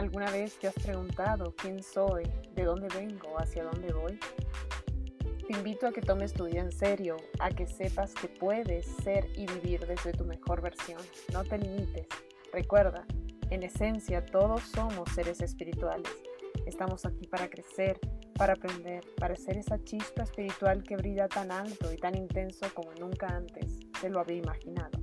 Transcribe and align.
¿Alguna 0.00 0.30
vez 0.30 0.58
te 0.58 0.66
has 0.66 0.74
preguntado 0.76 1.54
quién 1.54 1.82
soy, 1.82 2.24
de 2.54 2.64
dónde 2.64 2.88
vengo, 2.88 3.38
hacia 3.38 3.64
dónde 3.64 3.92
voy? 3.92 4.18
Te 5.46 5.52
invito 5.52 5.86
a 5.86 5.92
que 5.92 6.00
tomes 6.00 6.32
tu 6.32 6.46
vida 6.46 6.60
en 6.60 6.72
serio, 6.72 7.18
a 7.38 7.50
que 7.50 7.66
sepas 7.66 8.14
que 8.14 8.26
puedes 8.26 8.86
ser 9.04 9.28
y 9.36 9.44
vivir 9.44 9.86
desde 9.86 10.12
tu 10.12 10.24
mejor 10.24 10.62
versión. 10.62 11.02
No 11.34 11.44
te 11.44 11.58
limites. 11.58 12.06
Recuerda, 12.50 13.04
en 13.50 13.62
esencia 13.62 14.24
todos 14.24 14.62
somos 14.62 15.06
seres 15.10 15.42
espirituales. 15.42 16.10
Estamos 16.64 17.04
aquí 17.04 17.26
para 17.26 17.50
crecer, 17.50 18.00
para 18.38 18.54
aprender, 18.54 19.04
para 19.18 19.36
ser 19.36 19.58
esa 19.58 19.84
chispa 19.84 20.22
espiritual 20.22 20.82
que 20.82 20.96
brilla 20.96 21.28
tan 21.28 21.52
alto 21.52 21.92
y 21.92 21.98
tan 21.98 22.16
intenso 22.16 22.68
como 22.72 22.90
nunca 22.94 23.26
antes 23.26 23.80
se 24.00 24.08
lo 24.08 24.20
había 24.20 24.38
imaginado. 24.38 24.99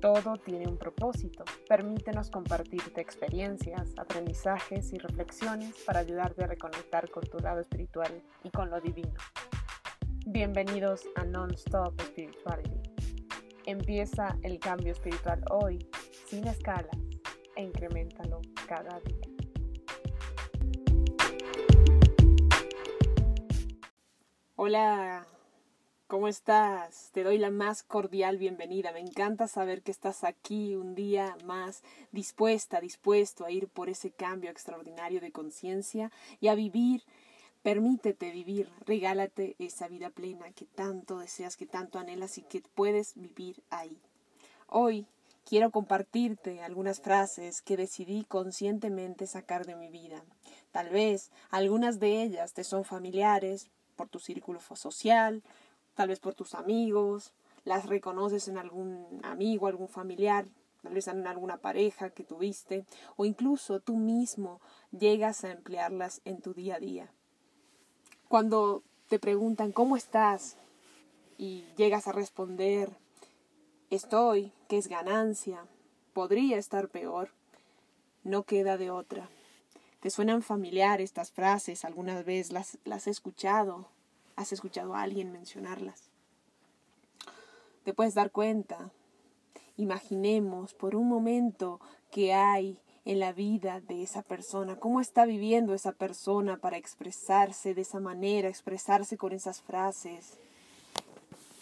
Todo 0.00 0.36
tiene 0.36 0.68
un 0.68 0.78
propósito. 0.78 1.44
Permítenos 1.68 2.30
compartirte 2.30 3.00
experiencias, 3.00 3.94
aprendizajes 3.98 4.92
y 4.92 4.98
reflexiones 4.98 5.74
para 5.84 5.98
ayudarte 5.98 6.44
a 6.44 6.46
reconectar 6.46 7.10
con 7.10 7.24
tu 7.24 7.38
lado 7.38 7.60
espiritual 7.60 8.22
y 8.44 8.50
con 8.50 8.70
lo 8.70 8.80
divino. 8.80 9.14
Bienvenidos 10.24 11.02
a 11.16 11.24
Non-Stop 11.24 12.00
Spirituality. 12.00 12.92
Empieza 13.66 14.38
el 14.42 14.60
cambio 14.60 14.92
espiritual 14.92 15.42
hoy, 15.50 15.84
sin 16.28 16.46
escalas, 16.46 16.96
e 17.56 17.64
incrementalo 17.64 18.40
cada 18.68 19.00
día. 19.00 19.18
Hola, 24.54 25.26
¿Cómo 26.08 26.26
estás? 26.26 27.10
Te 27.12 27.22
doy 27.22 27.36
la 27.36 27.50
más 27.50 27.82
cordial 27.82 28.38
bienvenida. 28.38 28.92
Me 28.92 29.00
encanta 29.00 29.46
saber 29.46 29.82
que 29.82 29.90
estás 29.90 30.24
aquí 30.24 30.74
un 30.74 30.94
día 30.94 31.36
más 31.44 31.82
dispuesta, 32.12 32.80
dispuesto 32.80 33.44
a 33.44 33.50
ir 33.50 33.68
por 33.68 33.90
ese 33.90 34.10
cambio 34.10 34.50
extraordinario 34.50 35.20
de 35.20 35.32
conciencia 35.32 36.10
y 36.40 36.48
a 36.48 36.54
vivir. 36.54 37.02
Permítete 37.62 38.30
vivir, 38.30 38.70
regálate 38.86 39.54
esa 39.58 39.86
vida 39.86 40.08
plena 40.08 40.50
que 40.52 40.64
tanto 40.64 41.18
deseas, 41.18 41.58
que 41.58 41.66
tanto 41.66 41.98
anhelas 41.98 42.38
y 42.38 42.42
que 42.42 42.62
puedes 42.74 43.12
vivir 43.14 43.62
ahí. 43.68 44.00
Hoy 44.66 45.04
quiero 45.44 45.70
compartirte 45.70 46.62
algunas 46.62 47.02
frases 47.02 47.60
que 47.60 47.76
decidí 47.76 48.24
conscientemente 48.24 49.26
sacar 49.26 49.66
de 49.66 49.76
mi 49.76 49.90
vida. 49.90 50.24
Tal 50.72 50.88
vez 50.88 51.30
algunas 51.50 52.00
de 52.00 52.22
ellas 52.22 52.54
te 52.54 52.64
son 52.64 52.86
familiares 52.86 53.68
por 53.94 54.08
tu 54.08 54.20
círculo 54.20 54.60
social, 54.60 55.42
tal 55.98 56.10
vez 56.10 56.20
por 56.20 56.36
tus 56.36 56.54
amigos, 56.54 57.32
las 57.64 57.86
reconoces 57.86 58.46
en 58.46 58.56
algún 58.56 59.20
amigo, 59.24 59.66
algún 59.66 59.88
familiar, 59.88 60.46
tal 60.80 60.94
vez 60.94 61.08
en 61.08 61.26
alguna 61.26 61.56
pareja 61.56 62.10
que 62.10 62.22
tuviste, 62.22 62.84
o 63.16 63.24
incluso 63.24 63.80
tú 63.80 63.96
mismo 63.96 64.60
llegas 64.96 65.42
a 65.42 65.50
emplearlas 65.50 66.20
en 66.24 66.40
tu 66.40 66.54
día 66.54 66.76
a 66.76 66.78
día. 66.78 67.10
Cuando 68.28 68.84
te 69.08 69.18
preguntan 69.18 69.72
cómo 69.72 69.96
estás 69.96 70.56
y 71.36 71.64
llegas 71.76 72.06
a 72.06 72.12
responder 72.12 72.92
estoy, 73.90 74.52
que 74.68 74.78
es 74.78 74.86
ganancia, 74.86 75.66
podría 76.12 76.58
estar 76.58 76.90
peor, 76.90 77.30
no 78.22 78.44
queda 78.44 78.76
de 78.76 78.92
otra. 78.92 79.28
¿Te 79.98 80.10
suenan 80.10 80.42
familiar 80.42 81.00
estas 81.00 81.32
frases? 81.32 81.84
¿Alguna 81.84 82.22
vez 82.22 82.52
las, 82.52 82.78
las 82.84 83.08
he 83.08 83.10
escuchado? 83.10 83.97
¿Has 84.38 84.52
escuchado 84.52 84.94
a 84.94 85.02
alguien 85.02 85.32
mencionarlas? 85.32 86.10
Te 87.82 87.92
puedes 87.92 88.14
dar 88.14 88.30
cuenta. 88.30 88.92
Imaginemos 89.76 90.74
por 90.74 90.94
un 90.94 91.08
momento 91.08 91.80
que 92.12 92.32
hay 92.32 92.78
en 93.04 93.18
la 93.18 93.32
vida 93.32 93.80
de 93.80 94.04
esa 94.04 94.22
persona, 94.22 94.76
cómo 94.76 95.00
está 95.00 95.24
viviendo 95.24 95.74
esa 95.74 95.90
persona 95.90 96.56
para 96.56 96.76
expresarse 96.76 97.74
de 97.74 97.80
esa 97.80 97.98
manera, 97.98 98.48
expresarse 98.48 99.16
con 99.16 99.32
esas 99.32 99.60
frases. 99.60 100.38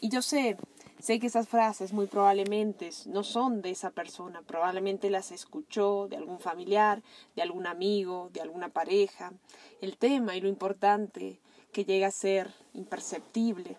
Y 0.00 0.08
yo 0.08 0.20
sé, 0.20 0.56
sé 0.98 1.20
que 1.20 1.28
esas 1.28 1.46
frases 1.46 1.92
muy 1.92 2.08
probablemente 2.08 2.90
no 3.06 3.22
son 3.22 3.62
de 3.62 3.70
esa 3.70 3.92
persona, 3.92 4.42
probablemente 4.42 5.10
las 5.10 5.30
escuchó 5.30 6.08
de 6.08 6.16
algún 6.16 6.40
familiar, 6.40 7.04
de 7.36 7.42
algún 7.42 7.68
amigo, 7.68 8.30
de 8.32 8.40
alguna 8.40 8.70
pareja. 8.70 9.32
El 9.80 9.96
tema 9.96 10.34
y 10.34 10.40
lo 10.40 10.48
importante 10.48 11.38
que 11.74 11.84
llega 11.84 12.06
a 12.06 12.12
ser 12.12 12.54
imperceptible 12.72 13.76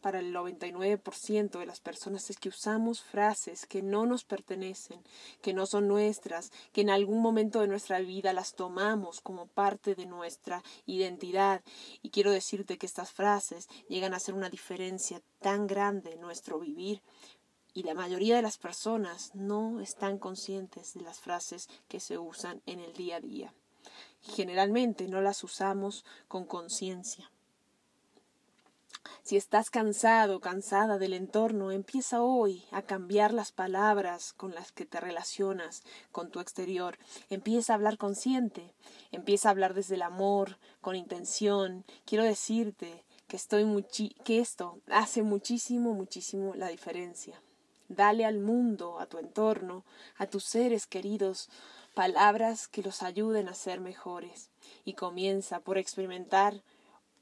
para 0.00 0.20
el 0.20 0.32
99% 0.32 1.58
de 1.58 1.66
las 1.66 1.80
personas 1.80 2.30
es 2.30 2.36
que 2.36 2.48
usamos 2.48 3.02
frases 3.02 3.66
que 3.66 3.82
no 3.82 4.06
nos 4.06 4.24
pertenecen, 4.24 5.00
que 5.40 5.52
no 5.52 5.66
son 5.66 5.88
nuestras, 5.88 6.52
que 6.72 6.80
en 6.80 6.90
algún 6.90 7.20
momento 7.20 7.60
de 7.60 7.66
nuestra 7.66 7.98
vida 7.98 8.32
las 8.32 8.54
tomamos 8.54 9.20
como 9.20 9.46
parte 9.46 9.96
de 9.96 10.06
nuestra 10.06 10.62
identidad. 10.86 11.62
Y 12.02 12.10
quiero 12.10 12.30
decirte 12.30 12.78
que 12.78 12.86
estas 12.86 13.10
frases 13.10 13.68
llegan 13.88 14.14
a 14.14 14.18
hacer 14.18 14.34
una 14.34 14.48
diferencia 14.48 15.20
tan 15.40 15.66
grande 15.66 16.12
en 16.12 16.20
nuestro 16.20 16.60
vivir. 16.60 17.02
Y 17.74 17.82
la 17.82 17.94
mayoría 17.94 18.36
de 18.36 18.42
las 18.42 18.58
personas 18.58 19.34
no 19.34 19.80
están 19.80 20.18
conscientes 20.18 20.94
de 20.94 21.02
las 21.02 21.18
frases 21.18 21.68
que 21.88 21.98
se 21.98 22.16
usan 22.18 22.62
en 22.66 22.78
el 22.78 22.92
día 22.92 23.16
a 23.16 23.20
día 23.20 23.54
generalmente 24.22 25.08
no 25.08 25.20
las 25.20 25.44
usamos 25.44 26.04
con 26.28 26.44
conciencia. 26.44 27.30
Si 29.22 29.36
estás 29.36 29.70
cansado, 29.70 30.40
cansada 30.40 30.98
del 30.98 31.14
entorno, 31.14 31.70
empieza 31.70 32.22
hoy 32.22 32.64
a 32.72 32.82
cambiar 32.82 33.32
las 33.32 33.52
palabras 33.52 34.32
con 34.32 34.54
las 34.54 34.72
que 34.72 34.84
te 34.84 35.00
relacionas 35.00 35.82
con 36.10 36.30
tu 36.30 36.40
exterior. 36.40 36.98
Empieza 37.30 37.72
a 37.72 37.76
hablar 37.76 37.98
consciente, 37.98 38.74
empieza 39.12 39.48
a 39.48 39.52
hablar 39.52 39.74
desde 39.74 39.94
el 39.94 40.02
amor, 40.02 40.58
con 40.80 40.96
intención. 40.96 41.84
Quiero 42.04 42.24
decirte 42.24 43.04
que 43.28 43.36
estoy 43.36 43.64
que 44.24 44.40
esto 44.40 44.80
hace 44.88 45.22
muchísimo, 45.22 45.94
muchísimo 45.94 46.54
la 46.54 46.68
diferencia. 46.68 47.40
Dale 47.88 48.24
al 48.24 48.38
mundo, 48.38 48.98
a 48.98 49.06
tu 49.06 49.18
entorno, 49.18 49.84
a 50.16 50.26
tus 50.26 50.44
seres 50.44 50.86
queridos, 50.86 51.48
palabras 51.94 52.68
que 52.68 52.82
los 52.82 53.02
ayuden 53.02 53.48
a 53.48 53.54
ser 53.54 53.80
mejores. 53.80 54.50
Y 54.84 54.94
comienza 54.94 55.60
por 55.60 55.78
experimentar 55.78 56.62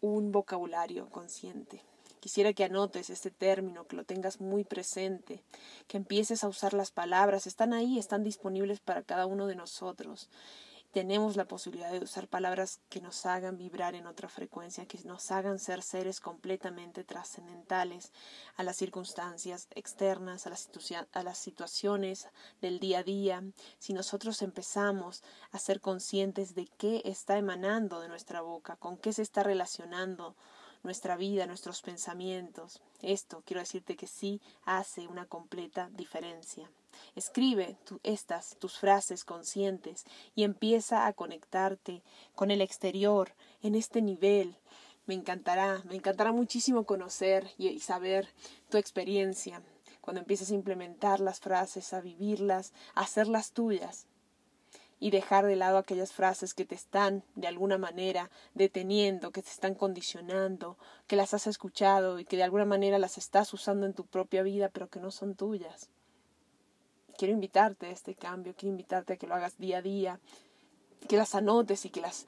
un 0.01 0.33
vocabulario 0.33 1.09
consciente. 1.11 1.83
Quisiera 2.21 2.53
que 2.53 2.65
anotes 2.65 3.09
este 3.09 3.31
término, 3.31 3.87
que 3.87 3.97
lo 3.97 4.05
tengas 4.05 4.41
muy 4.41 4.65
presente, 4.65 5.43
que 5.89 5.97
empieces 5.97 6.45
a 6.45 6.49
usar 6.49 6.75
las 6.75 6.91
palabras, 6.91 7.47
están 7.47 7.73
ahí, 7.73 7.99
están 7.99 8.23
disponibles 8.23 8.81
para 8.81 9.03
cada 9.03 9.25
uno 9.25 9.47
de 9.47 9.57
nosotros 9.57 10.29
tenemos 10.93 11.37
la 11.37 11.47
posibilidad 11.47 11.93
de 11.93 12.01
usar 12.01 12.27
palabras 12.27 12.81
que 12.89 13.01
nos 13.01 13.25
hagan 13.25 13.57
vibrar 13.57 13.95
en 13.95 14.07
otra 14.07 14.29
frecuencia, 14.29 14.87
que 14.87 14.99
nos 15.05 15.31
hagan 15.31 15.59
ser 15.59 15.83
seres 15.83 16.21
completamente 16.21 17.05
trascendentales 17.05 18.13
a 18.57 18.65
las 18.65 18.77
circunstancias 18.77 19.69
externas, 19.75 20.47
a 20.47 20.51
las, 20.51 20.69
a 21.13 21.23
las 21.23 21.39
situaciones 21.39 22.29
del 22.61 22.81
día 22.81 23.01
a 23.01 23.03
día. 23.05 23.43
Si 23.79 23.93
nosotros 23.93 24.43
empezamos 24.43 25.23
a 25.53 25.59
ser 25.59 25.81
conscientes 25.81 26.55
de 26.55 26.67
qué 26.77 27.03
está 27.05 27.39
emanando 27.39 28.01
de 28.01 28.09
nuestra 28.09 28.41
boca, 28.41 28.77
con 28.77 28.97
qué 28.97 29.13
se 29.13 29.23
está 29.23 29.43
relacionando 29.45 30.35
nuestra 30.83 31.17
vida, 31.17 31.47
nuestros 31.47 31.83
pensamientos, 31.83 32.83
esto 33.03 33.43
quiero 33.45 33.61
decirte 33.61 33.97
que 33.97 34.07
sí 34.07 34.41
hace 34.65 35.07
una 35.07 35.27
completa 35.27 35.89
diferencia. 35.93 36.71
Escribe 37.17 37.77
estas, 38.03 38.57
tus 38.59 38.79
frases 38.79 39.25
conscientes 39.25 40.05
y 40.35 40.45
empieza 40.45 41.07
a 41.07 41.13
conectarte 41.13 42.03
con 42.35 42.51
el 42.51 42.61
exterior 42.61 43.33
en 43.63 43.75
este 43.75 44.03
nivel. 44.03 44.57
Me 45.07 45.15
encantará, 45.15 45.83
me 45.89 45.97
encantará 45.97 46.33
muchísimo 46.33 46.85
conocer 46.85 47.51
y, 47.59 47.81
saber 47.81 48.29
tu 48.69 48.79
experiencia 48.79 49.63
cuando 50.01 50.21
empieces 50.21 50.51
a 50.51 50.55
implementar 50.55 51.21
las 51.21 51.41
frases, 51.41 51.93
a 51.93 52.01
vivirlas, 52.01 52.73
a 52.95 53.03
hacerlas 53.03 53.53
tuyas 53.53 54.07
y 55.01 55.11
dejar 55.11 55.47
de 55.47 55.57
lado 55.57 55.79
aquellas 55.79 56.13
frases 56.13 56.55
que 56.55 56.67
te 56.67 56.75
están 56.75 57.25
de 57.35 57.49
alguna 57.49 57.79
manera 57.79 58.31
deteniendo, 58.55 59.33
que 59.33 59.43
te 59.43 59.51
están 59.51 59.75
condicionando, 59.75 60.77
que 61.07 61.17
las 61.17 61.35
has 61.35 61.47
escuchado 61.47 62.19
y 62.19 62.25
que 62.25 62.37
de 62.37 62.45
alguna 62.45 62.67
manera 62.67 62.99
las 62.99 63.19
estás 63.19 63.53
usando 63.55 63.87
en 63.87 63.95
tu 63.95 64.05
propia 64.05 64.43
vida 64.43 64.69
pero 64.69 64.89
que 64.89 65.01
no 65.01 65.11
son 65.11 65.35
tuyas 65.35 65.91
quiero 67.21 67.35
invitarte 67.35 67.85
a 67.85 67.91
este 67.91 68.15
cambio, 68.15 68.55
quiero 68.57 68.71
invitarte 68.71 69.13
a 69.13 69.17
que 69.19 69.27
lo 69.27 69.35
hagas 69.35 69.59
día 69.59 69.77
a 69.77 69.83
día, 69.83 70.21
que 71.07 71.19
las 71.19 71.35
anotes 71.35 71.85
y 71.85 71.91
que 71.91 72.01
las 72.01 72.27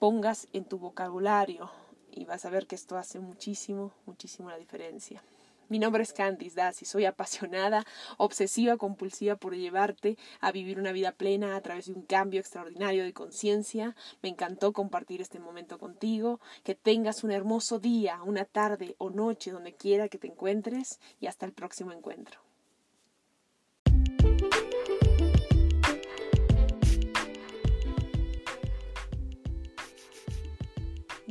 pongas 0.00 0.48
en 0.52 0.64
tu 0.64 0.76
vocabulario 0.80 1.70
y 2.10 2.24
vas 2.24 2.44
a 2.44 2.50
ver 2.50 2.66
que 2.66 2.74
esto 2.74 2.96
hace 2.96 3.20
muchísimo, 3.20 3.92
muchísimo 4.06 4.50
la 4.50 4.58
diferencia. 4.58 5.22
Mi 5.68 5.78
nombre 5.78 6.02
es 6.02 6.12
Candice 6.12 6.60
y 6.80 6.84
soy 6.84 7.04
apasionada, 7.04 7.84
obsesiva, 8.16 8.76
compulsiva 8.76 9.36
por 9.36 9.54
llevarte 9.54 10.18
a 10.40 10.50
vivir 10.50 10.80
una 10.80 10.90
vida 10.90 11.12
plena 11.12 11.54
a 11.54 11.60
través 11.60 11.86
de 11.86 11.92
un 11.92 12.02
cambio 12.02 12.40
extraordinario 12.40 13.04
de 13.04 13.12
conciencia. 13.12 13.94
Me 14.20 14.30
encantó 14.30 14.72
compartir 14.72 15.20
este 15.20 15.38
momento 15.38 15.78
contigo. 15.78 16.40
Que 16.64 16.74
tengas 16.74 17.22
un 17.22 17.30
hermoso 17.30 17.78
día, 17.78 18.20
una 18.24 18.44
tarde 18.44 18.96
o 18.98 19.10
noche 19.10 19.52
donde 19.52 19.74
quiera 19.74 20.08
que 20.08 20.18
te 20.18 20.26
encuentres 20.26 20.98
y 21.20 21.28
hasta 21.28 21.46
el 21.46 21.52
próximo 21.52 21.92
encuentro. 21.92 22.40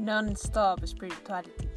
Non-Stop 0.03 0.85
Spirituality. 0.85 1.69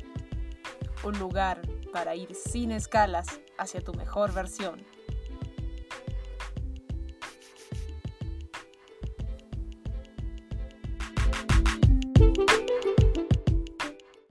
Un 1.05 1.17
lugar 1.21 1.63
para 1.93 2.17
ir 2.17 2.35
sin 2.35 2.73
escalas 2.73 3.41
hacia 3.57 3.81
tu 3.81 3.95
mejor 3.95 4.35
versión. 4.35 4.85